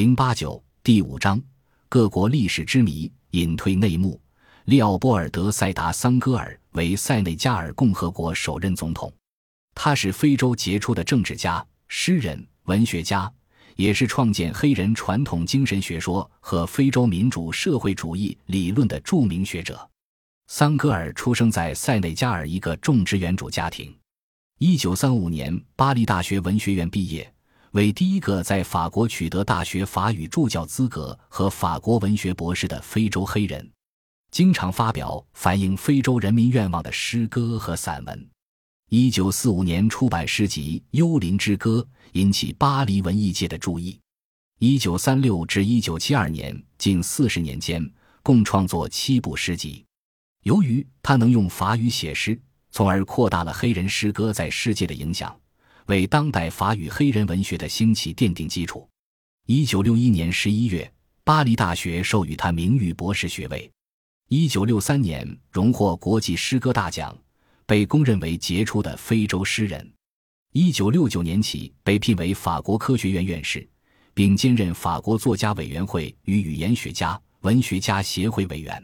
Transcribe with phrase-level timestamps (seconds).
[0.00, 1.38] 零八九第五章
[1.86, 4.18] 各国历史之谜隐退内幕。
[4.64, 9.12] 利奥波尔德·塞达·桑戈尔为塞内加尔共和国首任总统，
[9.74, 13.30] 他是非洲杰出的政治家、诗人、文学家，
[13.76, 19.86] 也是创建黑人传统精神学说和非洲民主社会主义理论的著名学者。
[20.46, 23.94] 桑戈尔出生在塞内加尔一个种植园主家庭，
[24.60, 27.30] 一九三五年巴黎大学文学院毕业。
[27.72, 33.70] 为第一个在法国取得大学法语助教资格和法国文学博士的非洲黑人，
[34.32, 38.28] 经常发表反映非洲人民愿望的诗歌和散文。
[38.88, 41.86] 一九四五年出版诗集《幽灵之歌》，
[42.18, 43.96] 引起巴黎文艺界的注意。
[44.58, 47.88] 一九三六至一九七二年近四十年间，
[48.20, 49.84] 共创作七部诗集。
[50.42, 52.36] 由于他能用法语写诗，
[52.72, 55.38] 从而扩大了黑人诗歌在世界的影响。
[55.90, 58.88] 为当代法语黑人文学的兴起奠定基础。
[59.46, 60.88] 一九六一年十一月，
[61.24, 63.68] 巴黎大学授予他名誉博士学位。
[64.28, 67.12] 一九六三年，荣获国际诗歌大奖，
[67.66, 69.92] 被公认为杰出的非洲诗人。
[70.52, 73.68] 一九六九年起，被聘为法国科学院院士，
[74.14, 78.80] 并兼任法国作家委员会与语言学家、文学家协会委员。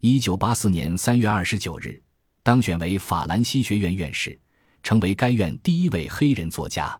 [0.00, 2.02] 一九八四年三月二十九日，
[2.42, 4.40] 当选为法兰西学院院士。
[4.82, 6.98] 成为该院第一位黑人作家。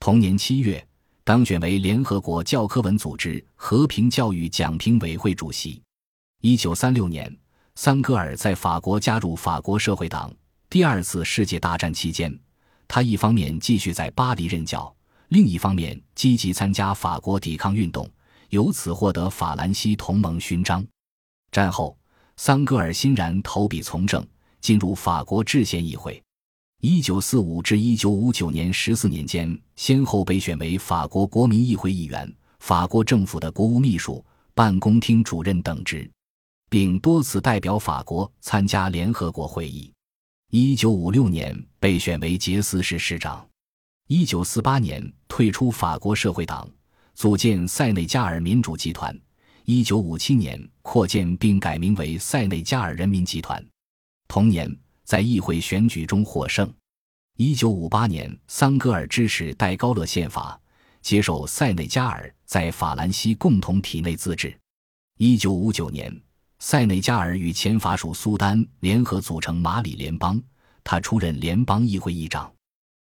[0.00, 0.84] 同年七月，
[1.24, 5.80] 当选为联合国教科文组织和平教育奖评委会主席。
[6.40, 7.34] 一九三六年，
[7.76, 10.32] 桑戈尔在法国加入法国社会党。
[10.68, 12.36] 第二次世界大战期间，
[12.88, 14.92] 他一方面继续在巴黎任教，
[15.28, 18.10] 另一方面积极参加法国抵抗运动，
[18.48, 20.84] 由此获得法兰西同盟勋章。
[21.52, 21.96] 战后，
[22.36, 24.26] 桑戈尔欣然投笔从政，
[24.60, 26.20] 进入法国制宪议会。
[26.84, 36.10] 一九四五至一九五九年十四年间，先后被选为法国国民议会议员、法国政府的国务秘书、办公厅主任等职，
[36.68, 39.92] 并多次代表法国参加联合国会议。
[40.50, 43.46] 一九五六年被选为杰斯市市长。
[44.08, 46.68] 一九四八年退出法国社会党，
[47.14, 49.16] 组建塞内加尔民主集团。
[49.66, 53.64] 一九五七年扩建并改名为塞内加尔人民集团。
[54.26, 54.76] 同年。
[55.04, 56.72] 在议会选举中获胜。
[57.36, 60.60] 一九五八年，桑戈尔支持戴高乐宪法，
[61.00, 64.56] 接受塞内加尔在法兰西共同体内自治。
[65.18, 66.14] 一九五九年，
[66.58, 70.40] 塞内加尔与前法属苏丹联合组成马里联邦，
[70.84, 72.52] 他出任联邦议会议长。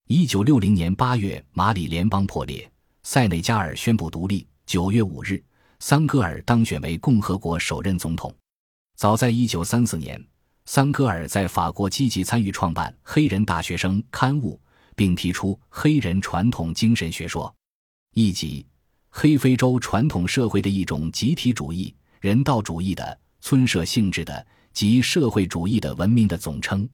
[0.07, 2.69] 一九六零年八月，马里联邦破裂，
[3.03, 4.47] 塞内加尔宣布独立。
[4.66, 5.44] 九月五日，
[5.79, 8.34] 桑戈尔当选为共和国首任总统。
[8.95, 10.19] 早在一九三四年。
[10.66, 14.59] 桑戈尔在法国积极参与创办《黑人大学生》刊物，
[14.96, 17.53] 并提出黑人传统精神学说，
[18.16, 18.66] 以及
[19.09, 26.88] 黑非洲传统社会的一种集体主义、人道主义的村社性质的及社会主义的文明的总称。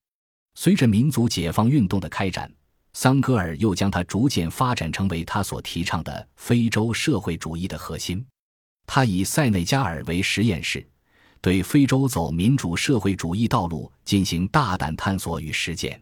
[0.56, 2.52] 随着民族解放运动的开展，
[2.92, 8.24] 桑戈尔又将它逐渐发展成为他所提倡的非洲社会主义的核心。
[8.86, 10.86] 他以塞内加尔为实验室。
[11.42, 16.00] 对非洲走民主社会主义道路进行大胆探索与实践，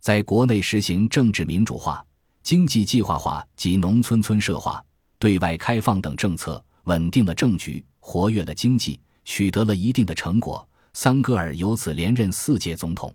[0.00, 2.02] 在国内实行政治民主化、
[2.42, 4.82] 经济计划化及农村村社化、
[5.18, 10.66] 对外开放等政策，稳定了政局，活跃了经济，取得了一定的成果。
[10.94, 13.14] 桑戈尔由此连任四届总统。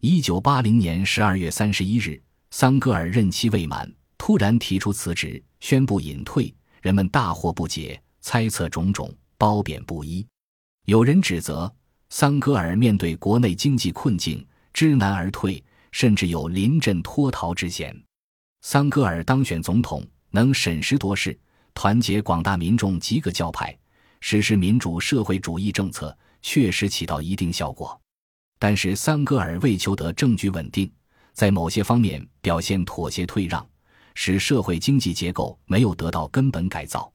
[0.00, 10.24] 一九八零年十二月三十一日，桑戈尔任期未满，突然提出辞职，宣布隐退，人们大惑不解，猜测种种，褒贬不一。
[10.86, 11.72] 有人指责
[12.08, 15.62] 桑戈尔面对国内经济困境知难而退，
[15.92, 17.96] 甚至有临阵脱逃之嫌。
[18.62, 21.38] 桑戈尔当选总统，能审时度势，
[21.72, 23.76] 团结广大民众及各教派，
[24.20, 27.98] 实施民主社会主义政策，确实起到一定效果。
[28.58, 30.90] 但是，桑戈尔为求得政局稳定，
[31.32, 33.64] 在某些方面表现妥协退让，
[34.16, 37.12] 使社会经济结构没有得到根本改造。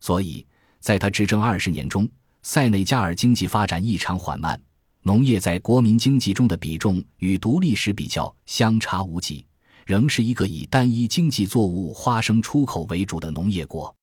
[0.00, 0.46] 所以，
[0.80, 2.08] 在他执政二十年中，
[2.44, 4.60] 塞内加尔经济发展异常缓慢，
[5.02, 9.46] 农业在国民经济中的比重与独立时比较相差无几，
[9.86, 13.94] 仍是一个以单一经济作物花生出口为主的农业国。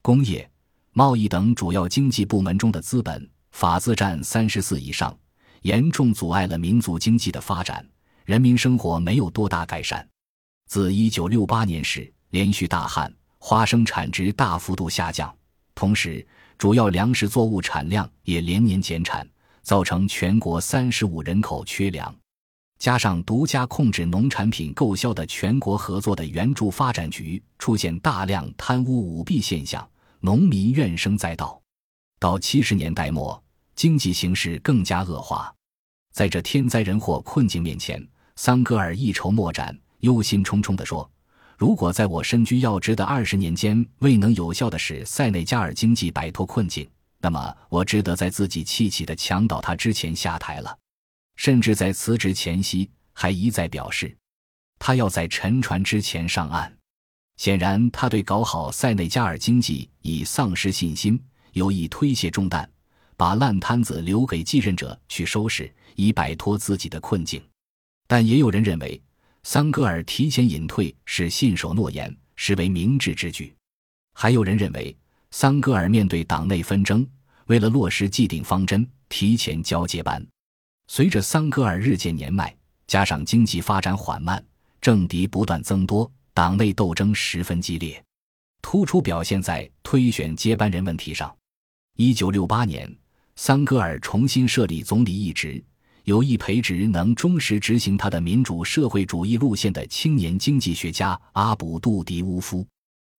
[0.00, 0.48] 工业、
[0.92, 5.14] 贸易等主要经济部门中的资本法资占三十四以上，
[5.60, 7.86] 严重阻碍了民族经济的发展，
[8.24, 10.06] 人民生活没有多大改善。
[10.66, 15.30] 自一九六八年时，连续大旱，花生产值大幅度下降，
[15.74, 16.26] 同时。
[16.62, 19.28] 主要粮食作物产量也连年减产，
[19.62, 22.14] 造成全国三十五人口缺粮。
[22.78, 29.84] 加上独家控制农产品购销的全国合作的援助发展局出现大量贪污舞弊现象，
[30.20, 31.60] 农民怨声载道。
[32.20, 33.42] 到七十年代末，
[33.74, 35.52] 经济形势更加恶化。
[36.12, 38.00] 在这天灾人祸困境面前，
[38.36, 41.10] 桑格尔一筹莫展，忧心忡忡地说
[41.62, 50.76] ：“如果在我身居要职的二十年间未能有效地使塞内加尔经济摆脱困境，那么我只得在自己气起的墙倒塌之前下台了。”
[51.38, 54.12] 甚至在辞职前夕，还一再表示，
[54.80, 56.76] 他要在沉船之前上岸。
[57.36, 61.16] 显然，他对搞好塞内加尔经济已丧失信心，
[61.52, 62.68] 有意推卸重担，
[63.16, 67.40] 把烂摊子留给继任者去收拾，以摆脱自己的困境。
[68.08, 69.00] 但也有人认为，
[69.44, 73.54] 桑格尔提前隐退是信守诺言，实为明智之举。
[74.14, 74.96] 还有人认为，
[75.30, 77.06] 桑格尔面对党内纷争，
[77.46, 80.24] 为了落实既定方针，提前交接班。
[80.86, 82.54] 随着桑格尔日渐年迈，
[82.86, 84.42] 加上经济发展缓慢，
[84.80, 88.02] 政敌不断增多，党内斗争十分激烈，
[88.62, 91.34] 突出表现在推选接班人问题上。
[91.96, 92.90] 一九六八年，
[93.36, 95.62] 桑格尔重新设立总理一职，
[96.04, 102.66] 有意培植能忠实执行他的民主社会主义路线的青年经济学家阿卜杜迪乌夫。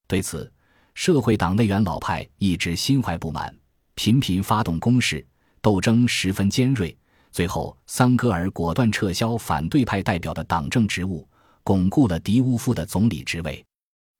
[0.07, 0.51] 对此，
[0.93, 3.55] 社会党内元老派一直心怀不满，
[3.95, 5.25] 频频发动攻势，
[5.61, 6.95] 斗争十分尖锐。
[7.31, 11.27] 最后，桑戈尔果断撤销反对派代表的党政职务，
[11.63, 13.65] 巩固了迪乌夫的总理职位。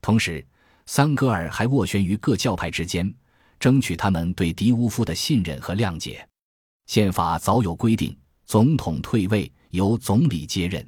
[0.01, 0.43] 同时，
[0.85, 3.13] 桑戈尔还斡旋于各教派之间，
[3.59, 6.25] 争取他们对迪乌夫的信任和谅解。
[6.87, 8.17] 宪法早有规定，
[8.53, 10.87] 总统退位由总理接任。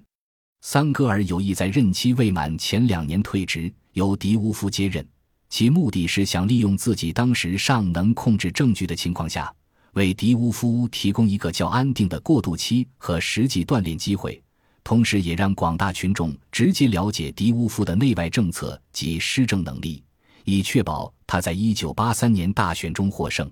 [0.62, 5.04] 桑格尔有意在任期未满前两年退职，由迪乌夫接任，
[5.50, 9.52] 其目的是想利用自己当时尚能控制政局的情况下。
[9.94, 14.40] 为迪乌夫提供一个较安定的过渡期和实际锻炼机会，
[14.84, 20.04] 同时也让广大群众直接了解迪乌夫的内外政策及施政能力，
[20.44, 23.52] 以确保他在一九八三年大选中获胜。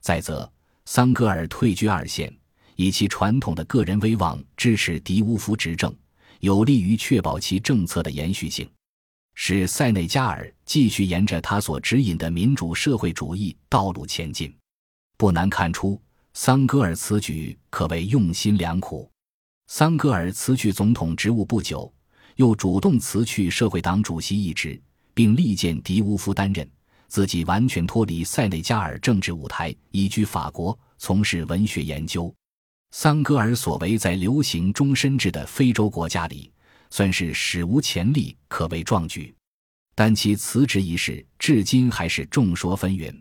[0.00, 0.52] 再则，
[0.86, 2.36] 桑格尔退居二线，
[2.76, 5.94] 以其传统的个人威望支持迪乌夫执政，
[6.40, 8.68] 有利于确保其政策的延续性，
[9.34, 14.54] 使塞内加尔继续沿着他所指引的民主社会主义道路前进。
[15.16, 16.00] 不难看出，
[16.32, 19.08] 桑格尔此举可谓用心良苦。
[19.68, 21.90] 桑格尔辞去总统职务不久，
[22.36, 24.80] 又主动辞去社会党主席一职，
[25.14, 26.68] 并力荐迪乌夫担任，
[27.06, 32.34] 自己完全脱离塞内加尔政治舞台，移居法国从事文学研究。
[32.96, 36.52] 桑戈尔所为在流行终身制的非洲国家里，
[36.90, 39.34] 算是史无前例，可谓壮举。
[39.96, 43.12] 但其辞职一事至今还是众说纷纭。